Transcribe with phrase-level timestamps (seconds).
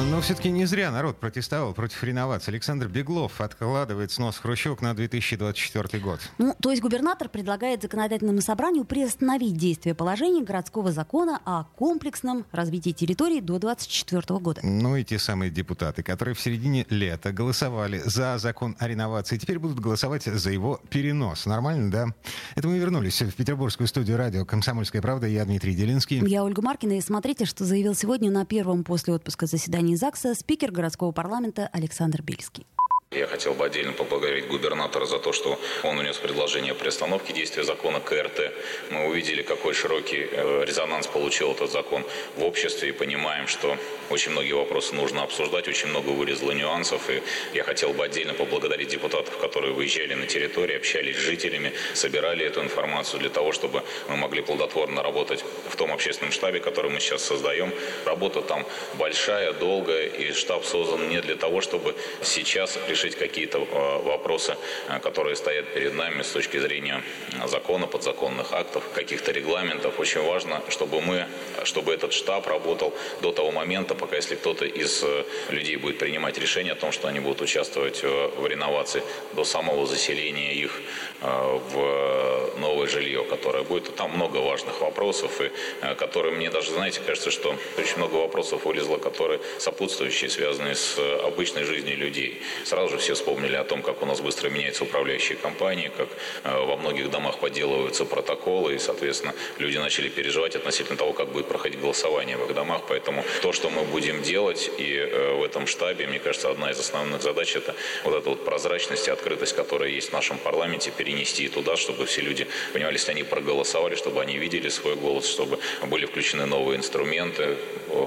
[0.00, 2.50] А, но все-таки не зря народ протестовал против реновации.
[2.52, 6.20] Александр Беглов откладывает снос хрущевок на 2024 год.
[6.38, 12.92] Ну, то есть губернатор предлагает законодательному собранию приостановить действие положений городского закона о комплексном развитии
[12.92, 14.60] территории до 2024 года.
[14.64, 19.58] Ну и те самые депутаты, которые в середине лета голосовали за закон о реновации, теперь
[19.58, 21.44] будут голосовать за его перенос.
[21.44, 22.06] Нормально, да?
[22.54, 25.26] Это мы вернулись в петербургскую студию радио «Комсомольская правда».
[25.26, 26.26] Я Дмитрий Делинский.
[26.26, 26.96] Я Ольга Маркина.
[26.96, 31.68] И смотрите, что заявил сегодня на первом после отпуска заседании заседании ЗАГСа спикер городского парламента
[31.72, 32.66] Александр Бельский.
[33.12, 37.64] Я хотел бы отдельно поблагодарить губернатора за то, что он внес предложение о приостановке действия
[37.64, 38.52] закона КРТ.
[38.90, 42.04] Мы увидели, какой широкий э, резонанс получил этот закон
[42.36, 43.76] в обществе и понимаем, что
[44.10, 47.10] очень многие вопросы нужно обсуждать, очень много вылезло нюансов.
[47.10, 47.20] И
[47.52, 52.62] я хотел бы отдельно поблагодарить депутатов, которые выезжали на территорию, общались с жителями, собирали эту
[52.62, 57.24] информацию для того, чтобы мы могли плодотворно работать в том общественном штабе, который мы сейчас
[57.24, 57.72] создаем.
[58.04, 58.64] Работа там
[58.94, 64.56] большая, долгая, и штаб создан не для того, чтобы сейчас решить решить какие-то э, вопросы,
[64.88, 67.02] э, которые стоят перед нами с точки зрения
[67.46, 69.98] закона, подзаконных актов, каких-то регламентов.
[70.00, 71.26] Очень важно, чтобы мы,
[71.64, 72.92] чтобы этот штаб работал
[73.22, 77.08] до того момента, пока если кто-то из э, людей будет принимать решение о том, что
[77.08, 80.80] они будут участвовать в реновации, до самого заселения их
[81.20, 83.94] в новое жилье, которое будет.
[83.96, 85.50] Там много важных вопросов, и
[85.96, 91.64] которые мне даже, знаете, кажется, что очень много вопросов вылезло, которые сопутствующие, связанные с обычной
[91.64, 92.42] жизнью людей.
[92.64, 96.08] Сразу же все вспомнили о том, как у нас быстро меняются управляющие компании, как
[96.44, 101.46] э, во многих домах подделываются протоколы, и, соответственно, люди начали переживать относительно того, как будет
[101.46, 102.82] проходить голосование в их домах.
[102.88, 106.78] Поэтому то, что мы будем делать, и э, в этом штабе, мне кажется, одна из
[106.78, 107.74] основных задач– это
[108.04, 112.20] вот эта вот прозрачность и открытость, которая есть в нашем парламенте, перенести туда, чтобы все
[112.22, 117.56] люди понимали, если они проголосовали, чтобы они видели свой голос, чтобы были включены новые инструменты.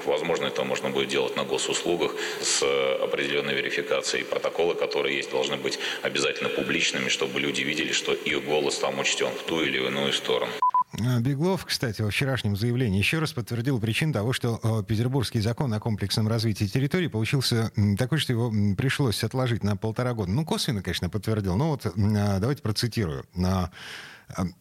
[0.06, 2.64] Возможно, это можно будет делать на госуслугах с
[3.04, 8.78] определенной верификацией протоколы, которые есть, должны быть обязательно публичными, чтобы люди видели, что их голос
[8.80, 10.52] там учтен в ту или иную сторону.
[11.02, 15.74] А, Беглов, кстати, во вчерашнем заявлении еще раз подтвердил причину того, что э, петербургский закон
[15.74, 20.32] о комплексном развитии территории получился такой, что его пришлось отложить на полтора года.
[20.32, 21.56] Ну, косвенно, конечно, подтвердил.
[21.56, 23.26] Но вот а, давайте процитирую.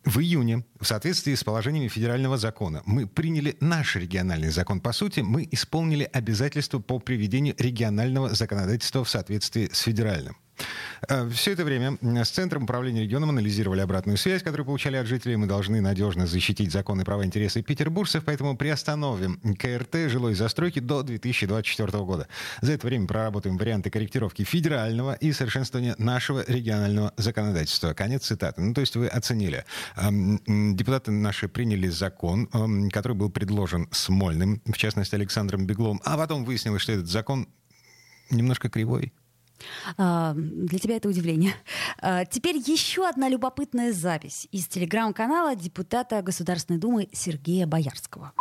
[0.04, 4.80] В июне, в соответствии с положениями федерального закона, мы приняли наш региональный закон.
[4.80, 10.36] По сути, мы исполнили обязательства по приведению регионального законодательства в соответствии с федеральным.
[11.08, 15.36] Э, Все это время с Центром управления регионом анализировали обратную связь, которую получали от жителей.
[15.36, 22.04] Мы должны надежно защитить законы и интересы петербуржцев, поэтому приостановим КРТ жилой застройки до 2024
[22.04, 22.28] года.
[22.60, 27.94] За это время проработаем варианты корректировки федерального и совершенствования нашего регионального законодательства.
[27.94, 28.60] Конец цитаты.
[28.62, 29.64] Ну, то есть вы оценили.
[29.96, 32.48] Депутаты наши приняли закон,
[32.90, 37.48] который был предложен Смольным, в частности, Александром Бегловым, а потом выяснилось, что этот закон
[38.30, 39.12] немножко кривой.
[39.96, 41.54] А, для тебя это удивление.
[42.00, 48.32] А, теперь еще одна любопытная запись из телеграм-канала депутата Государственной Думы Сергея Боярского.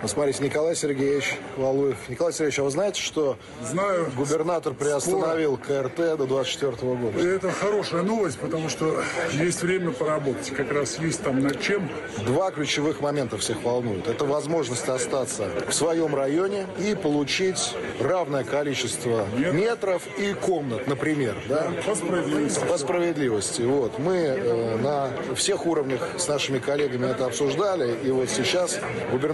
[0.00, 1.96] Ну, смотрите, Николай Сергеевич Валуев.
[2.08, 4.10] Николай Сергеевич, а вы знаете, что Знаю.
[4.16, 5.88] губернатор приостановил Скоро.
[5.88, 7.20] КРТ до 24 года?
[7.20, 9.02] Это хорошая новость, потому что
[9.32, 10.50] есть время поработать.
[10.50, 11.88] Как раз есть там над чем.
[12.26, 14.08] Два ключевых момента всех волнуют.
[14.08, 19.54] Это возможность остаться в своем районе и получить равное количество Нет.
[19.54, 21.36] метров и комнат, например.
[21.48, 21.70] Да?
[21.86, 22.64] По справедливости.
[22.66, 23.62] По справедливости.
[23.62, 23.98] Вот.
[23.98, 27.96] Мы э, на всех уровнях с нашими коллегами это обсуждали.
[28.04, 28.80] И вот сейчас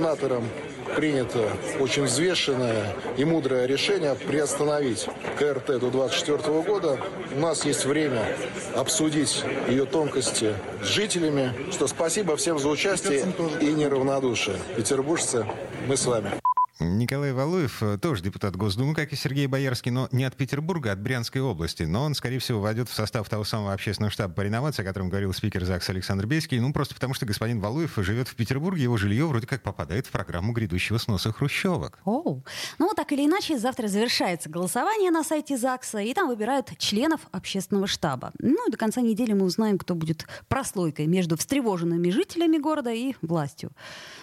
[0.09, 0.49] губернатором
[0.97, 5.07] принято очень взвешенное и мудрое решение приостановить
[5.39, 6.99] КРТ до 2024 года.
[7.37, 8.25] У нас есть время
[8.75, 11.53] обсудить ее тонкости с жителями.
[11.71, 13.25] Что спасибо всем за участие
[13.61, 14.57] и неравнодушие.
[14.77, 15.47] Петербуржцы,
[15.87, 16.48] мы с вами.
[16.81, 20.93] Николай Валуев э, тоже депутат Госдумы, как и Сергей Боярский, но не от Петербурга, а
[20.93, 21.83] от Брянской области.
[21.83, 25.09] Но он, скорее всего, войдет в состав того самого общественного штаба по реновации, о котором
[25.09, 26.61] говорил спикер ЗАГС Александр Бейский.
[26.61, 30.11] Ну, просто потому что господин Валуев живет в Петербурге, его жилье вроде как попадает в
[30.11, 31.99] программу грядущего сноса хрущевок.
[32.05, 32.45] Оу.
[32.79, 37.89] Ну, так или иначе, завтра завершается голосование на сайте ЗАГСа, и там выбирают членов общественного
[37.89, 38.31] штаба.
[38.39, 43.15] Ну, и до конца недели мы узнаем, кто будет прослойкой между встревоженными жителями города и
[43.21, 43.73] властью.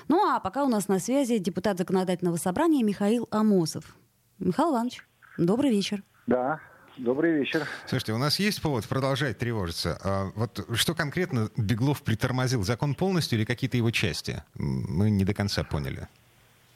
[0.07, 3.95] Ну, а пока у нас на связи депутат законодательного собрания Михаил Амосов.
[4.37, 5.03] Михаил Иванович,
[5.39, 6.03] добрый вечер.
[6.27, 6.59] Да,
[6.97, 7.63] Добрый вечер.
[7.87, 9.97] Слушайте, у нас есть повод продолжать тревожиться.
[10.01, 12.63] А вот что конкретно Беглов притормозил?
[12.63, 14.43] Закон полностью или какие-то его части?
[14.53, 16.07] Мы не до конца поняли.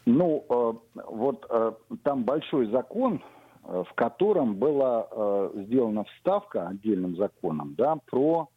[0.06, 1.72] Ну, э, вот э,
[2.04, 3.24] там большой закон,
[3.64, 5.08] э, в котором была
[5.54, 8.50] сделана вставка отдельным законом, да, про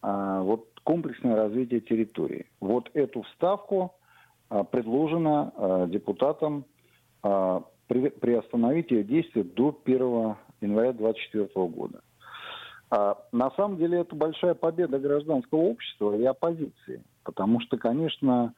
[0.00, 2.46] вот комплексное развитие территории.
[2.60, 3.98] Вот эту вставку
[4.70, 6.64] предложено депутатам
[7.88, 12.00] приостановить ее действие до 1 января 2024 года.
[12.90, 18.54] А, на самом деле это большая победа гражданского общества и оппозиции, потому что, конечно,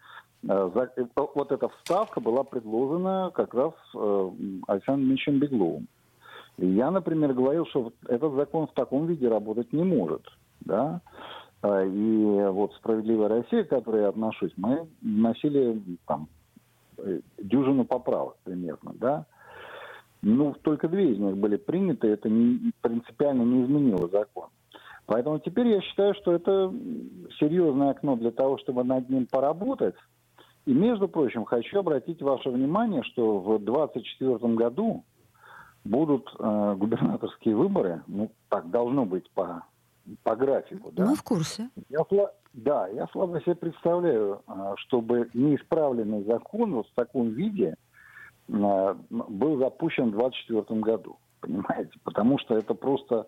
[0.49, 0.71] э,
[1.17, 4.31] вот эта вставка была предложена как раз э,
[4.69, 5.89] Александром Ильичем Бегловым.
[6.59, 10.23] Я, например, говорил, что этот закон в таком виде работать не может.
[10.61, 11.01] Да?
[11.63, 16.29] А, и вот «Справедливая Россия», к которой я отношусь, мы носили там,
[16.99, 19.27] э, дюжину поправок примерно, да,
[20.23, 24.49] ну, только две из них были приняты, это не, принципиально не изменило закон.
[25.07, 26.73] Поэтому теперь я считаю, что это
[27.39, 29.97] серьезное окно для того, чтобы над ним поработать.
[30.67, 35.05] И, между прочим, хочу обратить ваше внимание, что в 2024 году
[35.85, 38.03] будут э, губернаторские выборы.
[38.07, 39.65] Ну, так должно быть по,
[40.23, 40.91] по графику.
[40.93, 41.07] Да?
[41.07, 41.71] Мы в курсе.
[41.89, 42.05] Я,
[42.53, 47.75] да, я слабо себе представляю, э, чтобы неисправленный закон вот в таком виде–
[48.53, 51.17] Э, был запущен в 2024 году.
[51.41, 51.93] Понимаете?
[52.05, 53.27] Потому что это просто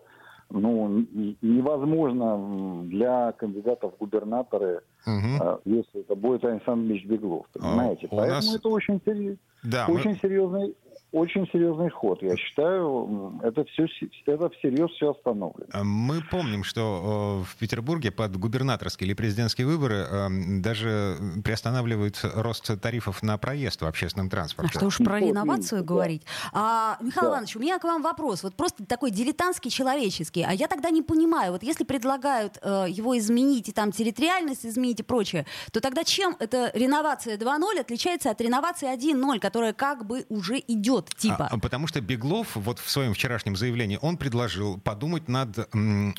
[0.49, 1.05] ну,
[1.41, 5.59] невозможно для кандидатов в губернаторы, угу.
[5.65, 7.47] если это будет Александр Ильич Беглов.
[7.55, 8.07] А, понимаете?
[8.11, 8.55] А, Поэтому нас...
[8.55, 9.37] это очень, серьез...
[9.63, 10.15] да, очень мы...
[10.17, 10.75] серьезный
[11.13, 12.21] очень серьезный ход.
[12.23, 13.85] Я считаю, это все
[14.25, 15.69] это всерьез все остановлено.
[15.71, 20.27] А мы помним, что э, в Петербурге под губернаторские или президентские выборы э,
[20.59, 24.71] даже приостанавливают рост тарифов на проезд в общественном транспорте.
[24.73, 26.23] А что уж про реновацию говорить.
[26.51, 27.35] А, Михаил да.
[27.35, 28.41] Иванович, у меня к вам вопрос.
[28.41, 30.41] Вот просто такой дилетантский, человеческий.
[30.41, 35.01] А я тогда не понимаю, вот если предлагают э, его изменить, и там территориальность изменить
[35.01, 40.25] и прочее, то тогда чем эта реновация 2.0 отличается от реновации 1.0, которая как бы
[40.29, 41.02] уже идет?
[41.03, 41.47] Вот типа.
[41.51, 45.65] А, потому что Беглов вот в своем вчерашнем заявлении он предложил подумать над э,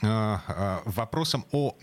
[0.03, 1.77] э, вопросом о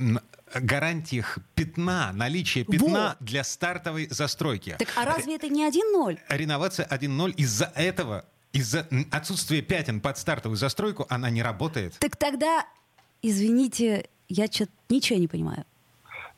[0.53, 3.27] гарантиях пятна, наличия пятна вот.
[3.27, 4.75] для стартовой застройки.
[4.77, 6.19] Так а разве это не 1-0?
[6.29, 11.97] Реновация 1-0 из-за этого, из-за отсутствия пятен под стартовую застройку, она не работает.
[11.99, 12.65] Так тогда,
[13.21, 15.65] извините, я что-то ничего не понимаю.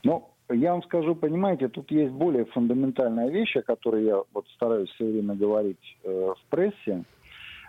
[0.04, 4.90] Ну, я вам скажу, понимаете, тут есть более фундаментальная вещь, о которой я вот стараюсь
[4.90, 7.04] все время говорить э, в прессе.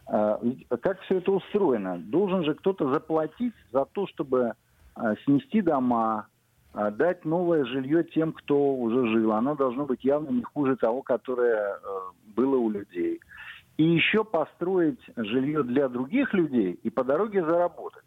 [0.07, 0.37] Э,
[0.81, 1.97] как все это устроено?
[1.97, 4.53] Должен же кто-то заплатить за то, чтобы
[4.95, 6.27] э, снести дома,
[6.73, 9.31] э, дать новое жилье тем, кто уже жил.
[9.31, 11.77] Оно должно быть явно не хуже того, которое э,
[12.35, 13.21] было у людей.
[13.77, 18.05] И еще построить жилье для других людей и по дороге заработать.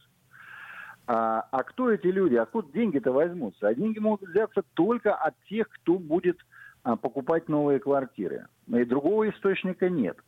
[1.08, 2.34] А, а кто эти люди?
[2.34, 3.69] Откуда деньги-то возьмутся?
[3.69, 6.38] А деньги могут взяться только от тех, кто будет
[6.82, 8.46] а, покупать новые квартиры.
[8.69, 10.19] И другого источника нет.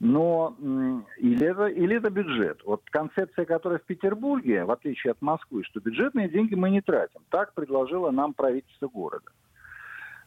[0.00, 0.56] Но
[1.18, 2.62] или это, или это бюджет.
[2.64, 7.20] Вот концепция, которая в Петербурге, в отличие от Москвы, что бюджетные деньги мы не тратим.
[7.28, 9.30] Так предложило нам правительство города.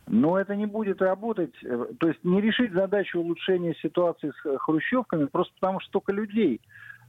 [0.07, 4.55] Но это не будет работать, э, то есть не решить задачу улучшения ситуации с э,
[4.59, 6.61] хрущевками, просто потому что столько людей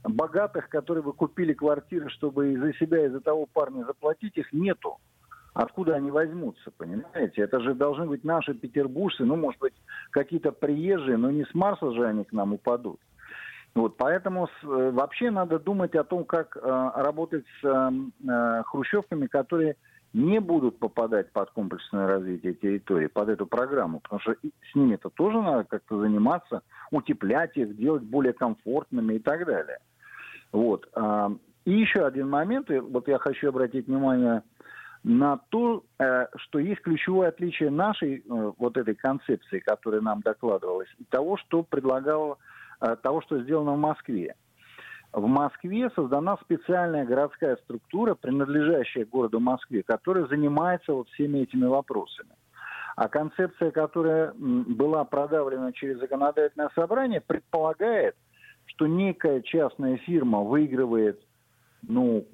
[0.03, 4.51] богатых, которые бы купили квартиры, чтобы из за себя, из за того парня заплатить, их
[4.53, 4.97] нету.
[5.53, 7.41] Откуда они возьмутся, понимаете?
[7.41, 9.73] Это же должны быть наши петербуржцы, ну, может быть,
[10.11, 12.99] какие-то приезжие, но не с Марса же они к нам упадут.
[13.73, 17.91] Вот, поэтому с, э, вообще надо думать о том, как э, работать с э,
[18.27, 19.75] э, хрущевками, которые
[20.13, 25.41] не будут попадать под комплексное развитие территории, под эту программу, потому что с ними-то тоже
[25.41, 26.61] надо как-то заниматься,
[26.91, 29.79] утеплять их, делать более комфортными и так далее.
[30.51, 30.87] Вот.
[30.95, 31.31] А,
[31.65, 34.43] и еще один момент, вот я хочу обратить внимание
[35.03, 40.89] на то, э, что есть ключевое отличие нашей э, вот этой концепции, которая нам докладывалась,
[40.97, 42.39] и того, что предлагал,
[42.81, 44.35] э, того, что сделано в Москве.
[45.17, 52.29] В Москве создана специальная городская структура, принадлежащая городу Москве, которая занимается вот всеми этими вопросами.
[52.95, 58.15] А концепция, которая была продавлена через законодательное собрание, предполагает,
[58.67, 61.19] что некая частная фирма выигрывает
[61.81, 62.27] ну,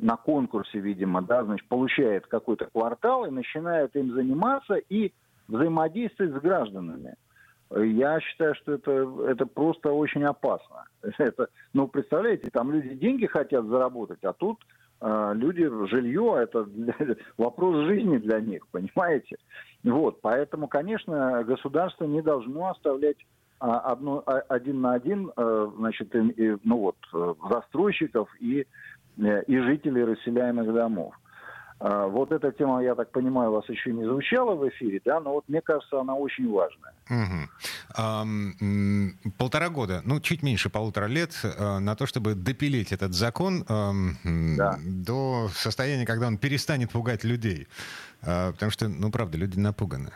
[0.00, 5.12] на конкурсе, видимо, да, значит, получает какой-то квартал и начинает им заниматься и
[5.46, 7.14] взаимодействовать с гражданами.
[7.74, 10.84] Я считаю, что это, это просто очень опасно.
[11.18, 14.58] Это, ну, представляете, там люди деньги хотят заработать, а тут
[15.00, 16.94] э, люди жилье, это для,
[17.38, 19.36] вопрос жизни для них, понимаете?
[19.82, 23.18] Вот, поэтому, конечно, государство не должно оставлять
[23.58, 26.96] одно, один на один, значит, ну вот,
[27.48, 28.66] застройщиков и,
[29.16, 31.14] и жителей расселяемых домов.
[31.78, 35.20] А, вот эта тема, я так понимаю, у вас еще не звучала в эфире, да,
[35.20, 36.94] но вот мне кажется, она очень важная.
[37.10, 37.48] Угу.
[39.38, 44.78] Полтора года, ну, чуть меньше полутора лет а, на то, чтобы допилить этот закон да.
[44.84, 47.68] до состояния, когда он перестанет пугать людей.
[48.22, 50.12] А, потому что, ну, правда, люди напуганы.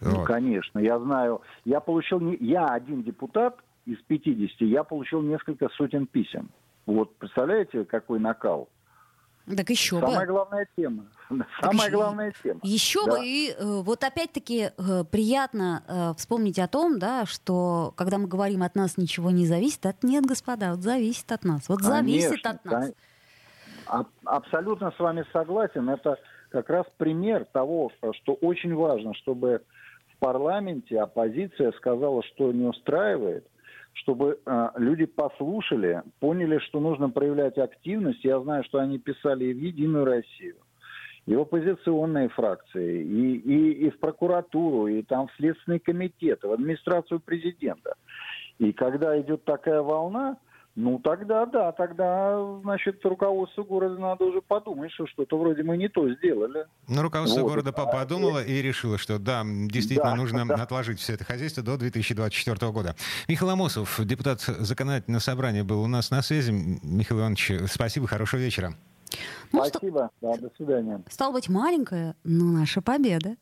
[0.00, 0.26] Ну, вот.
[0.26, 1.40] конечно, я знаю.
[1.64, 6.50] Я получил, не, я один депутат из 50, я получил несколько сотен писем.
[6.84, 8.68] Вот, представляете, какой накал?
[9.54, 10.26] Так еще Самая бы.
[10.26, 11.04] главная тема.
[11.60, 12.60] Самая главная тема.
[12.64, 13.12] Еще да.
[13.12, 13.24] бы.
[13.24, 18.64] И э, вот опять-таки э, приятно э, вспомнить о том, да, что когда мы говорим
[18.64, 21.68] от нас ничего не зависит, от нет, господа, вот зависит от нас.
[21.68, 22.92] Вот Конечно, зависит от нас.
[23.86, 25.88] А, абсолютно с вами согласен.
[25.90, 29.62] Это как раз пример того, что очень важно, чтобы
[30.12, 33.46] в парламенте оппозиция сказала, что не устраивает,
[33.96, 38.24] чтобы э, люди послушали, поняли, что нужно проявлять активность.
[38.24, 40.56] Я знаю, что они писали и в «Единую Россию»,
[41.26, 46.52] и в оппозиционные фракции, и, и, и в прокуратуру, и там в Следственный комитет, в
[46.52, 47.94] администрацию президента.
[48.58, 50.36] И когда идет такая волна,
[50.76, 55.88] ну, тогда да, тогда, значит, руководство города надо уже подумать, что что-то вроде мы не
[55.88, 56.66] то сделали.
[56.86, 57.48] Ну, руководство вот.
[57.48, 60.54] города а, подумало и решило, что да, действительно да, нужно да.
[60.62, 62.94] отложить все это хозяйство до 2024 года.
[63.26, 66.50] Михаил Амосов, депутат законодательного собрания, был у нас на связи.
[66.50, 68.74] Михаил Иванович, спасибо, хорошего вечера.
[69.52, 70.32] Ну, спасибо, что...
[70.32, 71.02] да, до свидания.
[71.08, 73.36] Стало быть, маленькая, но наша победа.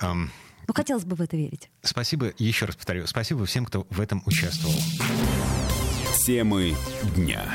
[0.00, 0.28] Um...
[0.66, 1.70] Ну, хотелось бы в это верить.
[1.82, 4.74] Спасибо, еще раз повторю, спасибо всем, кто в этом участвовал.
[6.26, 6.74] Темы
[7.14, 7.54] дня.